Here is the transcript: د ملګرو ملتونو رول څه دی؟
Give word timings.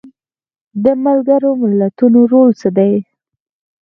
د 0.83 0.85
ملګرو 1.03 1.51
ملتونو 1.61 2.19
رول 2.31 2.49
څه 2.59 2.69
دی؟ 2.77 2.93